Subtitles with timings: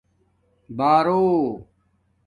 [0.77, 1.19] بݳرݸ